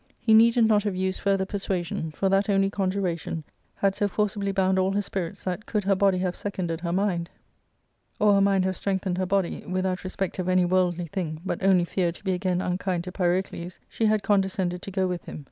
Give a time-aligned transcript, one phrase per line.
[0.17, 3.43] He needed not have used further persuasion, for that only conjuration
[3.75, 7.29] had so forcibly bound all her spirits that, could her body, have seconded her mind,
[8.19, 11.07] or her mind have ARCADIA.^Bock IIL 411 strengthened her body, without respect of any wbrldly
[11.11, 14.89] thing, but only fear to be again unkind to Pyrocles, she had con descended to
[14.89, 15.39] go with him.